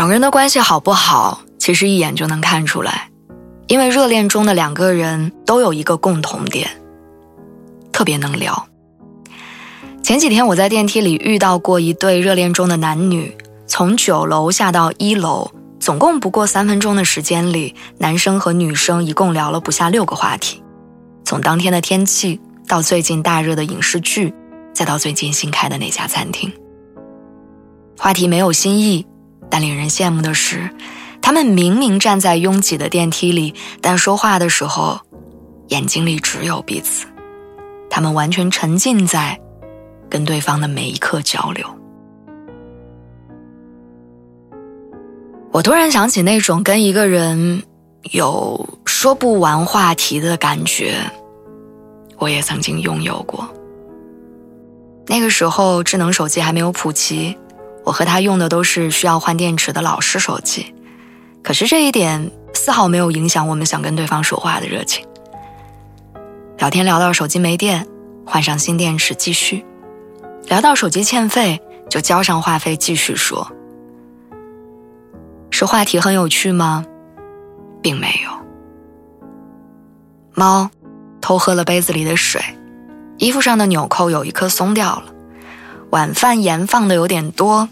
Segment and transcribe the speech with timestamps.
[0.00, 3.10] 两个人的关系好不好，其实一眼就能看出来，
[3.66, 6.70] 因为热恋中的两个人都有一个共同点，
[7.92, 8.66] 特别能聊。
[10.02, 13.36] 前几天我在电梯里遇到过一对热恋中的男女，
[13.66, 20.62] 从九楼下到一楼，总共不过三分钟的时间里，男生和女生一共聊了不下六个话题，
[21.26, 24.32] 从当天的天气到最近大热的影视剧，
[24.72, 26.50] 再到最近新开的那家餐厅，
[27.98, 29.04] 话题没有新意。
[29.60, 30.70] 令人羡慕的是，
[31.20, 35.00] 他们明明站在拥挤的电梯里，但说话的时候，
[35.68, 37.06] 眼睛里只有彼此。
[37.88, 39.40] 他们完全沉浸在
[40.08, 41.66] 跟对方的每一刻交流。
[45.52, 47.64] 我突然想起那种跟一个人
[48.12, 50.94] 有说不完话题的感觉，
[52.18, 53.48] 我也曾经拥有过。
[55.08, 57.36] 那个时候，智能手机还没有普及。
[57.84, 60.74] 我和他用的都是需要换电池的老式手机，
[61.42, 65.06] 可是这一点丝毫没有影响我们想跟对方说话的热情。
[66.58, 67.86] 聊天聊到手机没电，
[68.26, 69.64] 换上新电池继续；
[70.46, 73.50] 聊到手机欠费，就交上话费继续说。
[75.50, 76.84] 是话题很有趣吗？
[77.82, 78.30] 并没有。
[80.34, 80.70] 猫
[81.20, 82.42] 偷喝了杯子里的水，
[83.18, 85.12] 衣服上的纽扣有一颗松掉了。
[85.90, 87.68] 晚饭盐放的有点多，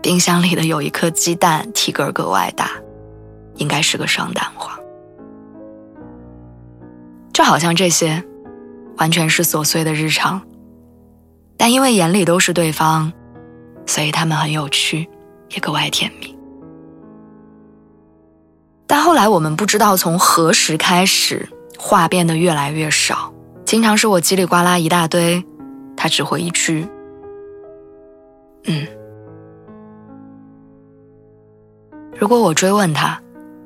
[0.00, 2.70] 冰箱里的有一颗鸡蛋体格格外大，
[3.56, 4.78] 应该是个双蛋黄。
[7.32, 8.22] 就好像这些，
[8.98, 10.40] 完全是琐碎的日常，
[11.56, 13.12] 但因为眼里都是对方，
[13.84, 15.08] 所以他们很有趣，
[15.50, 16.32] 也格外甜蜜。
[18.86, 23.32] 但后来我们不知道从何时开始，话变得越来越少，
[23.64, 25.44] 经常是我叽里呱啦一大堆，
[25.96, 26.86] 他只会一句。
[28.68, 28.86] 嗯，
[32.14, 33.18] 如果我追问他，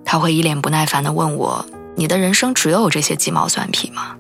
[0.05, 4.17] 他会一脸不耐烦的问我：“你的人生只有这些鸡毛蒜皮吗？”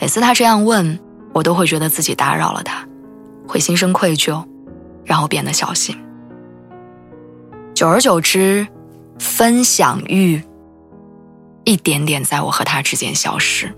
[0.00, 0.98] 每次他这样问，
[1.34, 2.88] 我都会觉得自己打扰了他，
[3.46, 4.42] 会心生愧疚，
[5.04, 5.94] 然后变得小心。
[7.74, 8.66] 久而久之，
[9.18, 10.42] 分享欲
[11.64, 13.70] 一点点在我和他之间消失。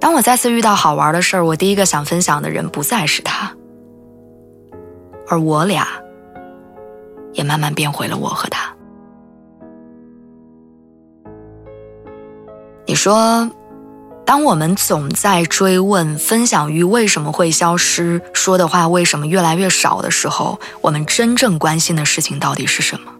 [0.00, 3.52] 当我再次遇到好玩的事儿，我第一个想分享的人不再是他，
[5.28, 5.86] 而我俩
[7.32, 8.72] 也慢慢变回了我和他。
[12.86, 13.50] 你说，
[14.24, 23.12] 当我们总在追问分享欲为什么会消失，说的话为什么越来越少的时候，我们真正关心的事情到底是什么？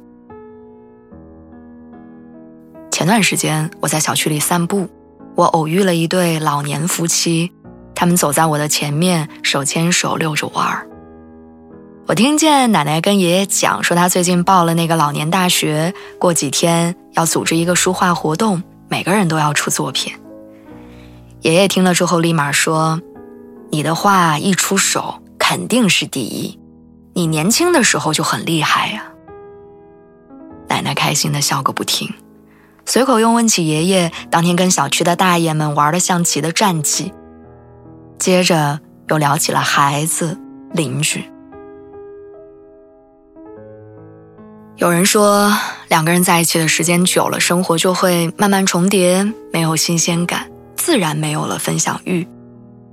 [2.91, 4.89] 前段时间我在小区里散步。
[5.38, 7.53] 我偶遇了一对老年夫妻，
[7.94, 10.84] 他们走在我的前面，手牵手遛着弯儿。
[12.09, 20.12] 我听见奶奶跟爷爷讲说，他最近报了那个老年大学，过几天要组织一个书画活动，每个人都要出作品。
[21.43, 23.00] 爷爷听了之后立马说
[23.71, 26.59] ：“你的画一出手肯定是第一，
[27.15, 29.04] 你年轻的时候就很厉害呀。”
[30.66, 32.12] 奶奶开心的笑个不停。
[32.88, 37.12] 随口又问起爷爷当天跟小区的大爷们玩的象棋的战绩，
[38.19, 40.38] 接着又聊起了孩子、
[40.72, 41.22] 邻居。
[44.77, 45.53] 有人说，
[45.88, 49.22] 两个人在一起的时间久了，生活就会慢慢重叠，
[49.53, 52.27] 没有新鲜感，自然没有了分享欲，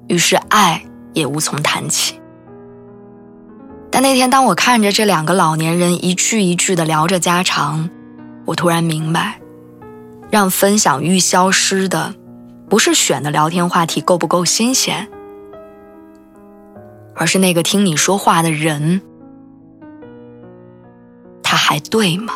[0.10, 0.84] 于是爱
[1.14, 2.20] 也无从谈起。
[3.90, 7.90] 但那天，当我看着这两个老年人一句一句的聊着家常，
[8.44, 9.40] 我突然明白。
[10.36, 12.14] 让分享欲消失的，
[12.68, 15.08] 不是选的聊天话题够不够新鲜，
[17.16, 19.02] 而是那个听你说话的人，
[21.42, 22.34] 他还对吗？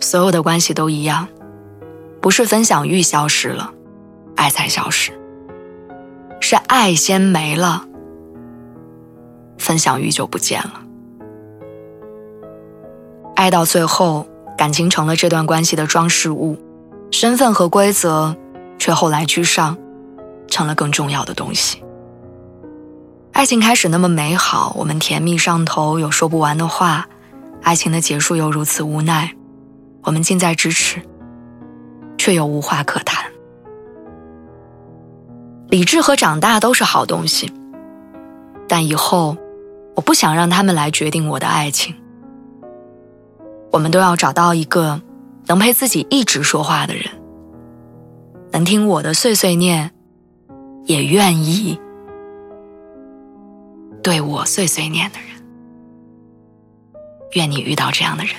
[0.00, 1.28] 所有的关系都一样，
[2.20, 3.72] 不是分享欲消失了，
[4.34, 5.12] 爱才消失，
[6.40, 7.86] 是爱先没了，
[9.58, 10.80] 分享欲就不见了。
[13.34, 14.26] 爱到最后，
[14.56, 16.56] 感情成了这段关系的装饰物，
[17.10, 18.36] 身份和规则
[18.78, 19.76] 却后来居上，
[20.46, 21.82] 成了更重要的东西。
[23.32, 27.04] 爱情开始那么美好，我们甜蜜上头，有说不完的话；
[27.62, 29.34] 爱情的结束又如此无奈，
[30.04, 31.02] 我们近在咫尺，
[32.16, 33.24] 却又无话可谈。
[35.68, 37.52] 理智和长大都是好东西，
[38.68, 39.36] 但以后
[39.96, 41.92] 我不想让他们来决定我的爱情。
[43.74, 45.02] 我们都要找到一个
[45.46, 47.06] 能陪自己一直说话的人，
[48.52, 49.90] 能听我的碎碎念，
[50.84, 51.76] 也愿意
[54.00, 55.28] 对我碎碎念的人。
[57.32, 58.36] 愿你遇到这样的人。